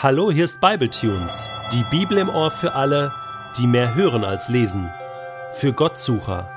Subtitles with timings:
[0.00, 3.12] Hallo, hier ist Bibletunes, die Bibel im Ohr für alle,
[3.58, 4.88] die mehr hören als lesen,
[5.50, 6.48] für Gottsucher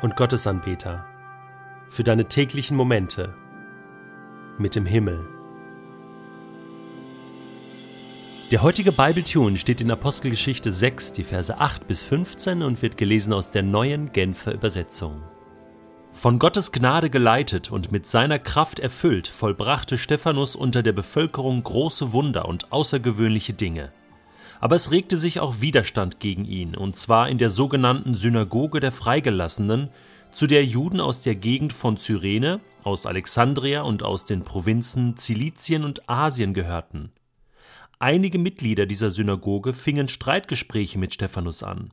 [0.00, 1.04] und Gottesanbeter,
[1.90, 3.34] für deine täglichen Momente
[4.56, 5.28] mit dem Himmel.
[8.50, 13.34] Der heutige Bibletune steht in Apostelgeschichte 6, die Verse 8 bis 15 und wird gelesen
[13.34, 15.20] aus der neuen Genfer Übersetzung.
[16.16, 22.12] Von Gottes Gnade geleitet und mit seiner Kraft erfüllt, vollbrachte Stephanus unter der Bevölkerung große
[22.12, 23.92] Wunder und außergewöhnliche Dinge.
[24.58, 28.92] Aber es regte sich auch Widerstand gegen ihn, und zwar in der sogenannten Synagoge der
[28.92, 29.90] Freigelassenen,
[30.32, 35.84] zu der Juden aus der Gegend von Cyrene, aus Alexandria und aus den Provinzen Zilizien
[35.84, 37.12] und Asien gehörten.
[37.98, 41.92] Einige Mitglieder dieser Synagoge fingen Streitgespräche mit Stephanus an.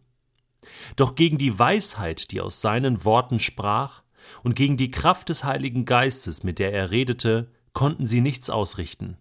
[0.95, 4.02] Doch gegen die Weisheit, die aus seinen Worten sprach,
[4.43, 9.17] und gegen die Kraft des Heiligen Geistes, mit der er redete, konnten sie nichts ausrichten.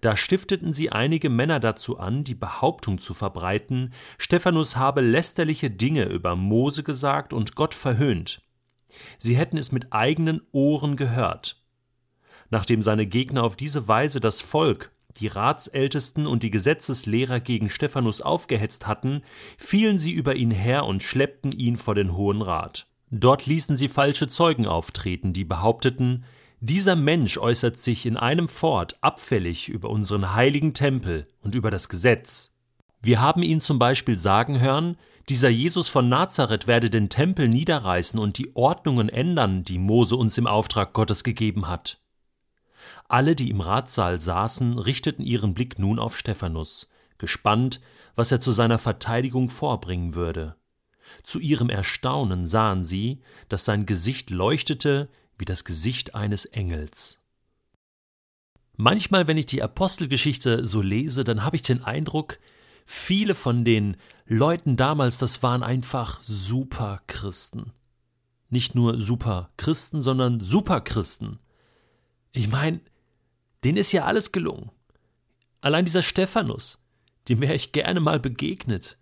[0.00, 6.04] Da stifteten sie einige Männer dazu an, die Behauptung zu verbreiten, Stephanus habe lästerliche Dinge
[6.04, 8.42] über Mose gesagt und Gott verhöhnt.
[9.18, 11.62] Sie hätten es mit eigenen Ohren gehört.
[12.50, 18.22] Nachdem seine Gegner auf diese Weise das Volk, die Ratsältesten und die Gesetzeslehrer gegen Stephanus
[18.22, 19.22] aufgehetzt hatten,
[19.56, 22.86] fielen sie über ihn her und schleppten ihn vor den Hohen Rat.
[23.10, 26.24] Dort ließen sie falsche Zeugen auftreten, die behaupteten,
[26.60, 31.88] dieser Mensch äußert sich in einem Fort abfällig über unseren heiligen Tempel und über das
[31.88, 32.56] Gesetz.
[33.00, 34.96] Wir haben ihn zum Beispiel sagen hören,
[35.28, 40.36] dieser Jesus von Nazareth werde den Tempel niederreißen und die Ordnungen ändern, die Mose uns
[40.36, 42.00] im Auftrag Gottes gegeben hat.
[43.08, 47.80] Alle, die im Ratssaal saßen, richteten ihren Blick nun auf Stephanus, gespannt,
[48.16, 50.56] was er zu seiner Verteidigung vorbringen würde.
[51.22, 57.22] Zu ihrem Erstaunen sahen sie, dass sein Gesicht leuchtete wie das Gesicht eines Engels.
[58.76, 62.38] Manchmal, wenn ich die Apostelgeschichte so lese, dann habe ich den Eindruck,
[62.86, 67.72] viele von den Leuten damals, das waren einfach Superchristen.
[68.50, 71.38] Nicht nur Superchristen, sondern Superchristen.
[72.32, 72.80] Ich meine,
[73.64, 74.70] denen ist ja alles gelungen.
[75.60, 76.78] Allein dieser Stephanus,
[77.28, 78.96] dem wäre ich gerne mal begegnet,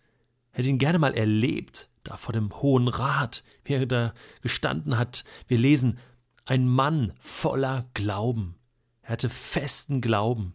[0.52, 5.24] hätte ihn gerne mal erlebt da vor dem Hohen Rat, wie er da gestanden hat.
[5.46, 5.98] Wir lesen,
[6.44, 8.56] ein Mann voller Glauben.
[9.02, 10.54] Er hatte festen Glauben.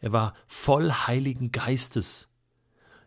[0.00, 2.28] Er war voll Heiligen Geistes.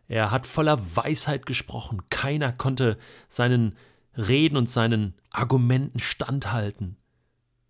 [0.08, 2.02] Er hat voller Weisheit gesprochen.
[2.10, 2.98] Keiner konnte
[3.28, 3.76] seinen
[4.16, 6.98] Reden und seinen Argumenten standhalten.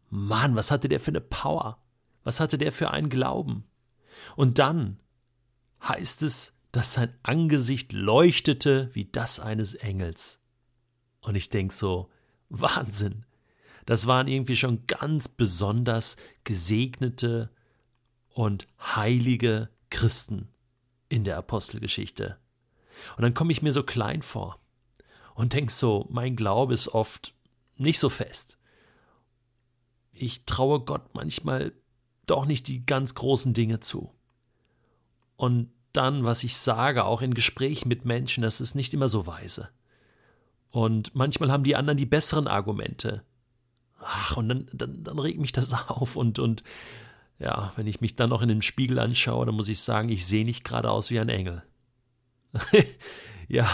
[0.09, 1.79] Mann, was hatte der für eine Power?
[2.23, 3.65] Was hatte der für einen Glauben?
[4.35, 4.99] Und dann
[5.81, 10.41] heißt es, dass sein Angesicht leuchtete wie das eines Engels.
[11.21, 12.11] Und ich denke so,
[12.49, 13.23] Wahnsinn.
[13.85, 17.49] Das waren irgendwie schon ganz besonders gesegnete
[18.27, 20.49] und heilige Christen
[21.07, 22.37] in der Apostelgeschichte.
[23.15, 24.59] Und dann komme ich mir so klein vor
[25.33, 27.33] und denke so, mein Glaube ist oft
[27.77, 28.57] nicht so fest.
[30.11, 31.71] Ich traue Gott manchmal
[32.25, 34.13] doch nicht die ganz großen Dinge zu.
[35.37, 39.27] Und dann, was ich sage, auch in Gesprächen mit Menschen, das ist nicht immer so
[39.27, 39.69] weise.
[40.71, 43.23] Und manchmal haben die anderen die besseren Argumente.
[43.99, 46.63] Ach, und dann, dann, dann regt mich das auf und, und
[47.39, 50.25] ja, wenn ich mich dann noch in den Spiegel anschaue, dann muss ich sagen, ich
[50.25, 51.63] sehe nicht gerade aus wie ein Engel.
[53.47, 53.69] ja,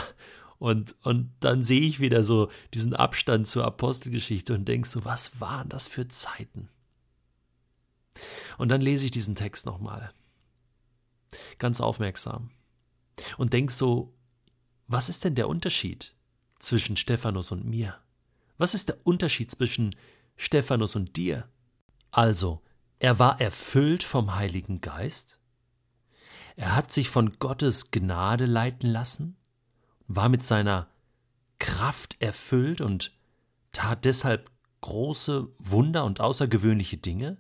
[0.58, 5.40] und, und dann sehe ich wieder so diesen Abstand zur Apostelgeschichte und denke so, was
[5.40, 6.70] waren das für Zeiten?
[8.58, 10.12] Und dann lese ich diesen Text nochmal
[11.62, 12.50] ganz aufmerksam
[13.38, 14.14] und denk so,
[14.88, 16.16] was ist denn der Unterschied
[16.60, 17.96] zwischen Stephanus und mir?
[18.58, 19.96] Was ist der Unterschied zwischen
[20.36, 21.48] Stephanus und dir?
[22.12, 22.62] Also,
[23.00, 25.40] er war erfüllt vom Heiligen Geist,
[26.56, 29.38] er hat sich von Gottes Gnade leiten lassen,
[30.08, 30.90] war mit seiner
[31.60, 33.14] Kraft erfüllt und
[33.72, 34.52] tat deshalb
[34.82, 37.38] große Wunder und außergewöhnliche Dinge,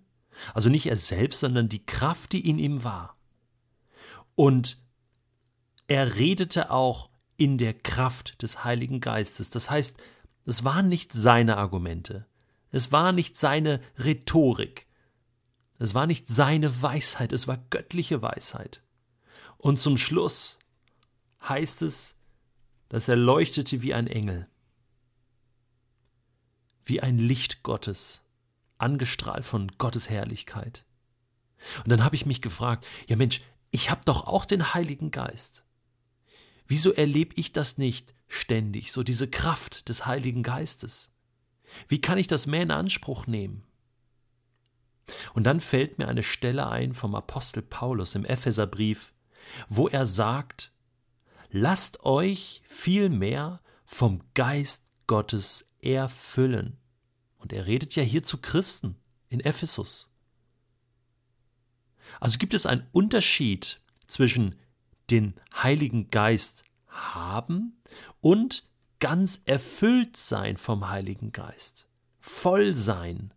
[0.53, 3.17] also nicht er selbst, sondern die Kraft, die in ihm war.
[4.35, 4.77] Und
[5.87, 9.49] er redete auch in der Kraft des Heiligen Geistes.
[9.49, 9.97] Das heißt,
[10.45, 12.25] es waren nicht seine Argumente,
[12.71, 14.87] es war nicht seine Rhetorik,
[15.79, 18.83] es war nicht seine Weisheit, es war göttliche Weisheit.
[19.57, 20.59] Und zum Schluss
[21.47, 22.15] heißt es,
[22.89, 24.47] dass er leuchtete wie ein Engel,
[26.83, 28.21] wie ein Licht Gottes,
[28.77, 30.85] angestrahlt von Gottes Herrlichkeit.
[31.83, 35.63] Und dann habe ich mich gefragt, ja Mensch, ich habe doch auch den Heiligen Geist.
[36.67, 41.11] Wieso erlebe ich das nicht ständig, so diese Kraft des Heiligen Geistes?
[41.87, 43.63] Wie kann ich das mehr in Anspruch nehmen?
[45.33, 49.13] Und dann fällt mir eine Stelle ein vom Apostel Paulus im Epheserbrief,
[49.67, 50.71] wo er sagt,
[51.49, 56.77] lasst euch vielmehr vom Geist Gottes erfüllen.
[57.37, 58.95] Und er redet ja hier zu Christen
[59.27, 60.10] in Ephesus.
[62.19, 64.55] Also gibt es einen Unterschied zwischen
[65.09, 67.81] den Heiligen Geist haben
[68.19, 68.67] und
[68.99, 71.87] ganz erfüllt sein vom Heiligen Geist.
[72.19, 73.33] Voll sein.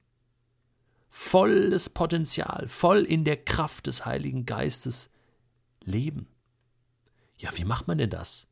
[1.09, 5.11] Volles Potenzial, voll in der Kraft des Heiligen Geistes
[5.83, 6.29] leben.
[7.37, 8.49] Ja, wie macht man denn das?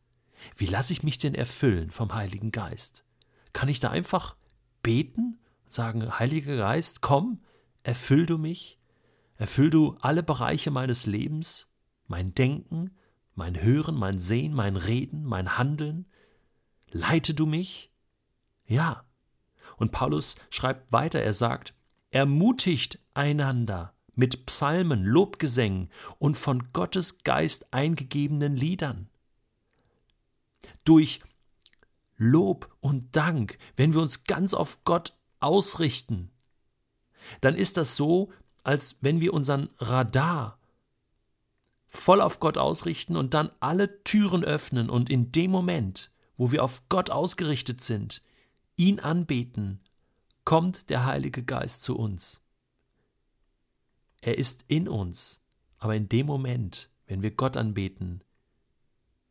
[0.56, 3.04] Wie lasse ich mich denn erfüllen vom Heiligen Geist?
[3.52, 4.36] Kann ich da einfach
[4.82, 7.42] beten und sagen, Heiliger Geist, komm,
[7.82, 8.78] erfüll du mich,
[9.36, 11.68] erfüll du alle Bereiche meines Lebens,
[12.06, 12.96] mein Denken,
[13.34, 16.06] mein Hören, mein Sehen, mein Reden, mein Handeln,
[16.90, 17.90] leite du mich?
[18.66, 19.04] Ja.
[19.76, 21.74] Und Paulus schreibt weiter, er sagt,
[22.10, 29.08] ermutigt einander mit Psalmen, Lobgesängen und von Gottes Geist eingegebenen Liedern.
[30.84, 31.20] Durch
[32.16, 36.30] Lob und Dank, wenn wir uns ganz auf Gott ausrichten,
[37.40, 38.32] dann ist das so,
[38.64, 40.58] als wenn wir unseren Radar
[41.88, 46.64] voll auf Gott ausrichten und dann alle Türen öffnen und in dem Moment, wo wir
[46.64, 48.22] auf Gott ausgerichtet sind,
[48.76, 49.80] ihn anbeten,
[50.44, 52.40] kommt der Heilige Geist zu uns.
[54.22, 55.40] Er ist in uns,
[55.78, 58.22] aber in dem Moment, wenn wir Gott anbeten,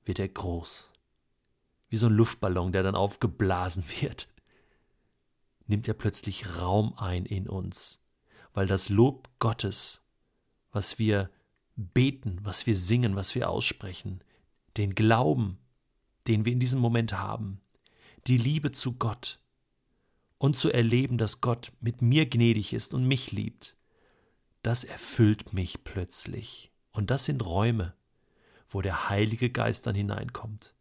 [0.06, 0.92] wird er groß.
[1.90, 4.28] Wie so ein Luftballon, der dann aufgeblasen wird,
[5.66, 8.00] nimmt er plötzlich Raum ein in uns,
[8.54, 10.02] weil das Lob Gottes,
[10.72, 11.30] was wir
[11.76, 14.24] beten, was wir singen, was wir aussprechen,
[14.78, 15.58] den Glauben,
[16.28, 17.62] den wir in diesem Moment haben,
[18.28, 19.40] die Liebe zu Gott
[20.38, 23.76] und zu erleben, dass Gott mit mir gnädig ist und mich liebt,
[24.64, 26.72] das erfüllt mich plötzlich.
[26.92, 27.96] Und das sind Räume,
[28.70, 30.76] wo der Heilige Geist dann hineinkommt.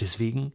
[0.00, 0.52] Deswegen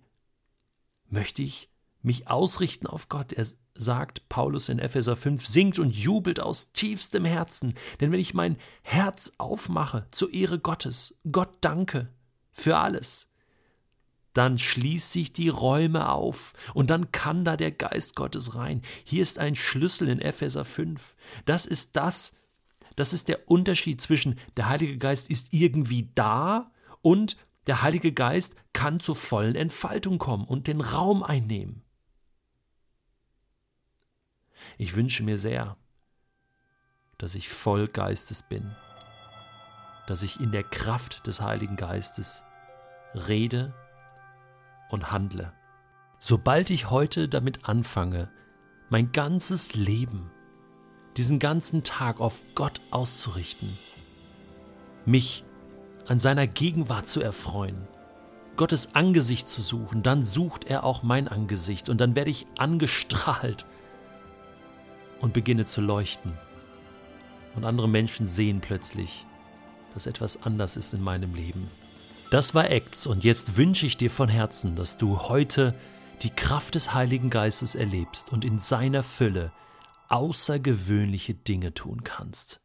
[1.07, 1.69] möchte ich
[2.03, 3.33] mich ausrichten auf Gott.
[3.33, 7.73] Er sagt Paulus in Epheser 5, singt und jubelt aus tiefstem Herzen.
[8.00, 12.09] Denn wenn ich mein Herz aufmache zur Ehre Gottes, Gott danke
[12.51, 13.29] für alles,
[14.33, 18.81] dann schließt sich die Räume auf und dann kann da der Geist Gottes rein.
[19.03, 21.15] Hier ist ein Schlüssel in Epheser 5.
[21.45, 22.33] Das ist das,
[22.95, 26.71] das ist der Unterschied zwischen der Heilige Geist ist irgendwie da
[27.01, 31.83] und der Heilige Geist kann zur vollen Entfaltung kommen und den Raum einnehmen.
[34.77, 35.77] Ich wünsche mir sehr,
[37.17, 38.75] dass ich voll Geistes bin,
[40.07, 42.44] dass ich in der Kraft des Heiligen Geistes
[43.13, 43.73] rede
[44.89, 45.53] und handle.
[46.19, 48.29] Sobald ich heute damit anfange,
[48.89, 50.31] mein ganzes Leben,
[51.17, 53.77] diesen ganzen Tag auf Gott auszurichten,
[55.06, 55.44] mich
[56.07, 57.88] an seiner Gegenwart zu erfreuen,
[58.56, 63.65] Gottes Angesicht zu suchen, dann sucht er auch mein Angesicht und dann werde ich angestrahlt
[65.23, 66.33] und beginne zu leuchten.
[67.55, 69.25] Und andere Menschen sehen plötzlich,
[69.93, 71.69] dass etwas anders ist in meinem Leben.
[72.29, 75.73] Das war Acts und jetzt wünsche ich dir von Herzen, dass du heute
[76.23, 79.53] die Kraft des Heiligen Geistes erlebst und in seiner Fülle
[80.09, 82.59] außergewöhnliche Dinge tun kannst.